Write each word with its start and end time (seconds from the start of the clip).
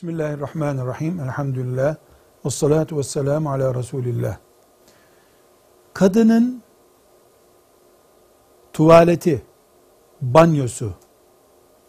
Bismillahirrahmanirrahim. 0.00 1.20
Elhamdülillah. 1.20 1.96
Ve 2.44 2.50
salatu 2.50 2.98
ve 2.98 3.02
selamu 3.02 3.50
ala 3.50 3.74
Resulillah. 3.74 4.36
Kadının 5.94 6.62
tuvaleti, 8.72 9.42
banyosu, 10.20 10.92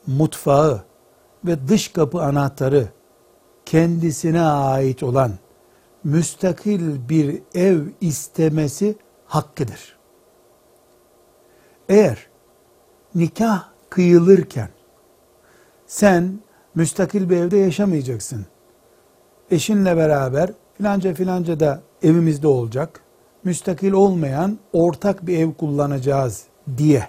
mutfağı 0.07 0.83
ve 1.45 1.67
dış 1.67 1.87
kapı 1.87 2.21
anahtarı 2.21 2.87
kendisine 3.65 4.41
ait 4.41 5.03
olan 5.03 5.31
müstakil 6.03 7.09
bir 7.09 7.41
ev 7.55 7.81
istemesi 8.01 8.95
hakkıdır. 9.25 9.97
Eğer 11.89 12.27
nikah 13.15 13.69
kıyılırken 13.89 14.69
sen 15.87 16.39
müstakil 16.75 17.29
bir 17.29 17.37
evde 17.37 17.57
yaşamayacaksın. 17.57 18.45
Eşinle 19.51 19.97
beraber 19.97 20.49
filanca 20.77 21.13
filanca 21.13 21.59
da 21.59 21.81
evimizde 22.03 22.47
olacak. 22.47 23.01
Müstakil 23.43 23.91
olmayan 23.91 24.57
ortak 24.73 25.27
bir 25.27 25.39
ev 25.39 25.53
kullanacağız 25.53 26.43
diye 26.77 27.07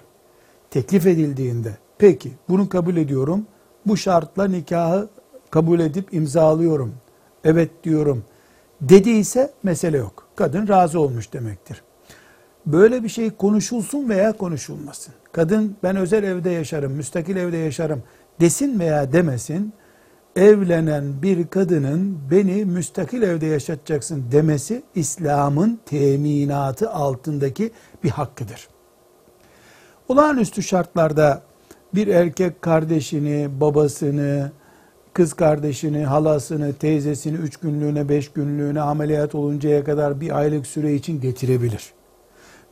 teklif 0.69 1.07
edildiğinde 1.07 1.77
peki 1.97 2.31
bunu 2.49 2.69
kabul 2.69 2.97
ediyorum. 2.97 3.45
Bu 3.85 3.97
şartla 3.97 4.47
nikahı 4.47 5.09
kabul 5.51 5.79
edip 5.79 6.13
imzalıyorum. 6.13 6.93
Evet 7.43 7.83
diyorum. 7.83 8.23
Dediyse 8.81 9.51
mesele 9.63 9.97
yok. 9.97 10.27
Kadın 10.35 10.67
razı 10.67 10.99
olmuş 10.99 11.33
demektir. 11.33 11.83
Böyle 12.65 13.03
bir 13.03 13.09
şey 13.09 13.31
konuşulsun 13.31 14.09
veya 14.09 14.33
konuşulmasın. 14.33 15.13
Kadın 15.31 15.75
ben 15.83 15.95
özel 15.95 16.23
evde 16.23 16.49
yaşarım, 16.49 16.91
müstakil 16.91 17.35
evde 17.35 17.57
yaşarım 17.57 18.03
desin 18.39 18.79
veya 18.79 19.13
demesin, 19.13 19.73
evlenen 20.35 21.21
bir 21.21 21.47
kadının 21.47 22.17
beni 22.31 22.65
müstakil 22.65 23.21
evde 23.21 23.45
yaşatacaksın 23.45 24.23
demesi 24.31 24.83
İslam'ın 24.95 25.79
teminatı 25.85 26.89
altındaki 26.89 27.71
bir 28.03 28.09
hakkıdır. 28.09 28.67
Olağanüstü 30.07 30.63
şartlarda 30.63 31.41
bir 31.95 32.07
erkek 32.07 32.61
kardeşini, 32.61 33.49
babasını, 33.61 34.51
kız 35.13 35.33
kardeşini, 35.33 36.05
halasını, 36.05 36.73
teyzesini 36.73 37.37
üç 37.37 37.57
günlüğüne, 37.57 38.09
beş 38.09 38.31
günlüğüne 38.31 38.81
ameliyat 38.81 39.35
oluncaya 39.35 39.83
kadar 39.83 40.21
bir 40.21 40.37
aylık 40.37 40.67
süre 40.67 40.95
için 40.95 41.21
getirebilir. 41.21 41.93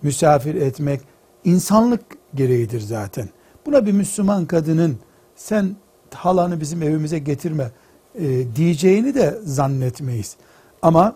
Misafir 0.02 0.56
etmek 0.56 1.02
insanlık 1.44 2.02
gereğidir 2.36 2.80
zaten. 2.80 3.30
Buna 3.66 3.86
bir 3.86 3.92
Müslüman 3.92 4.46
kadının 4.46 4.98
sen 5.36 5.76
halanı 6.14 6.62
bizim 6.62 6.84
evimize 6.84 7.20
getirme 7.20 7.72
e, 8.16 8.56
diyeceğini 8.56 9.16
de 9.16 9.40
zannetmeyiz. 9.44 10.36
Ama 10.82 11.16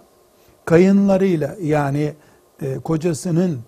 kayınlarıyla 0.66 1.56
yani 1.62 2.14
e, 2.62 2.76
kocasının 2.76 3.60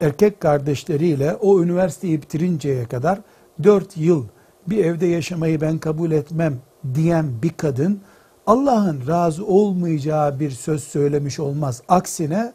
erkek 0.00 0.40
kardeşleriyle 0.40 1.34
o 1.34 1.62
üniversiteyi 1.62 2.22
bitirinceye 2.22 2.84
kadar 2.84 3.20
dört 3.62 3.96
yıl 3.96 4.24
bir 4.66 4.84
evde 4.84 5.06
yaşamayı 5.06 5.60
ben 5.60 5.78
kabul 5.78 6.10
etmem 6.10 6.58
diyen 6.94 7.26
bir 7.42 7.50
kadın 7.50 8.00
Allah'ın 8.46 9.06
razı 9.08 9.46
olmayacağı 9.46 10.40
bir 10.40 10.50
söz 10.50 10.84
söylemiş 10.84 11.40
olmaz. 11.40 11.82
Aksine 11.88 12.52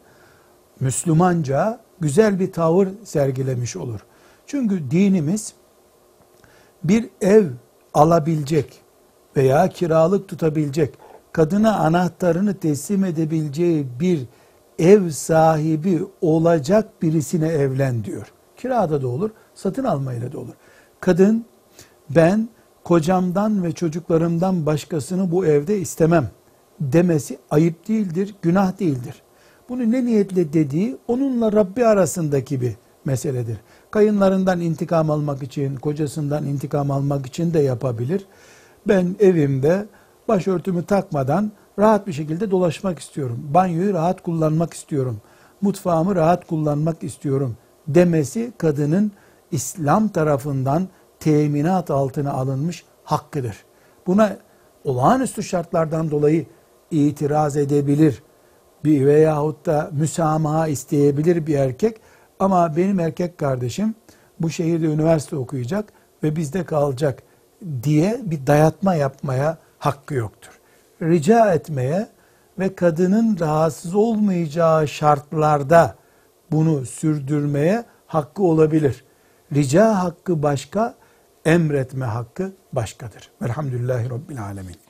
Müslümanca 0.80 1.80
güzel 2.00 2.40
bir 2.40 2.52
tavır 2.52 2.88
sergilemiş 3.04 3.76
olur. 3.76 4.00
Çünkü 4.46 4.90
dinimiz 4.90 5.54
bir 6.84 7.08
ev 7.20 7.46
alabilecek 7.94 8.80
veya 9.36 9.68
kiralık 9.68 10.28
tutabilecek, 10.28 10.94
kadına 11.32 11.76
anahtarını 11.76 12.54
teslim 12.54 13.04
edebileceği 13.04 13.86
bir 14.00 14.26
ev 14.78 15.10
sahibi 15.10 16.02
olacak 16.20 17.02
birisine 17.02 17.48
evlen 17.48 18.04
diyor. 18.04 18.32
Kirada 18.56 19.02
da 19.02 19.08
olur, 19.08 19.30
satın 19.54 19.84
almayla 19.84 20.32
da 20.32 20.38
olur. 20.38 20.54
Kadın 21.00 21.44
ben 22.10 22.48
kocamdan 22.84 23.64
ve 23.64 23.72
çocuklarımdan 23.72 24.66
başkasını 24.66 25.30
bu 25.30 25.46
evde 25.46 25.78
istemem 25.78 26.30
demesi 26.80 27.38
ayıp 27.50 27.88
değildir, 27.88 28.34
günah 28.42 28.80
değildir. 28.80 29.22
Bunu 29.68 29.90
ne 29.90 30.04
niyetle 30.04 30.52
dediği 30.52 30.96
onunla 31.08 31.52
Rabbi 31.52 31.86
arasındaki 31.86 32.60
bir 32.60 32.72
meseledir. 33.04 33.56
Kayınlarından 33.90 34.60
intikam 34.60 35.10
almak 35.10 35.42
için, 35.42 35.76
kocasından 35.76 36.46
intikam 36.46 36.90
almak 36.90 37.26
için 37.26 37.54
de 37.54 37.60
yapabilir. 37.60 38.26
Ben 38.88 39.16
evimde 39.20 39.86
başörtümü 40.28 40.84
takmadan 40.84 41.52
rahat 41.78 42.06
bir 42.06 42.12
şekilde 42.12 42.50
dolaşmak 42.50 42.98
istiyorum. 42.98 43.40
Banyoyu 43.54 43.94
rahat 43.94 44.22
kullanmak 44.22 44.74
istiyorum. 44.74 45.20
Mutfağımı 45.60 46.14
rahat 46.14 46.46
kullanmak 46.46 47.04
istiyorum 47.04 47.56
demesi 47.88 48.52
kadının 48.58 49.12
İslam 49.50 50.08
tarafından 50.08 50.88
teminat 51.20 51.90
altına 51.90 52.32
alınmış 52.32 52.84
hakkıdır. 53.04 53.56
Buna 54.06 54.36
olağanüstü 54.84 55.42
şartlardan 55.42 56.10
dolayı 56.10 56.46
itiraz 56.90 57.56
edebilir 57.56 58.22
bir 58.84 59.06
veyahut 59.06 59.66
da 59.66 59.90
müsamaha 59.92 60.68
isteyebilir 60.68 61.46
bir 61.46 61.54
erkek 61.54 62.00
ama 62.40 62.76
benim 62.76 63.00
erkek 63.00 63.38
kardeşim 63.38 63.94
bu 64.40 64.50
şehirde 64.50 64.86
üniversite 64.86 65.36
okuyacak 65.36 65.92
ve 66.22 66.36
bizde 66.36 66.64
kalacak 66.64 67.22
diye 67.82 68.20
bir 68.24 68.46
dayatma 68.46 68.94
yapmaya 68.94 69.58
hakkı 69.78 70.14
yoktur. 70.14 70.60
Rica 71.02 71.54
etmeye 71.54 72.08
ve 72.58 72.74
kadının 72.74 73.36
rahatsız 73.40 73.94
olmayacağı 73.94 74.88
şartlarda 74.88 75.94
bunu 76.50 76.86
sürdürmeye 76.86 77.84
hakkı 78.06 78.42
olabilir. 78.42 79.04
Rica 79.54 80.04
hakkı 80.04 80.42
başka, 80.42 80.94
emretme 81.44 82.04
hakkı 82.04 82.52
başkadır. 82.72 83.30
Velhamdülillahi 83.42 84.10
Rabbil 84.10 84.42
Alemin. 84.42 84.89